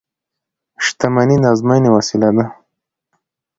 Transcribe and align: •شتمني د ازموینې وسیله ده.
•شتمني 0.85 1.37
د 1.43 1.45
ازموینې 1.53 1.89
وسیله 1.97 2.29
ده. 2.35 2.45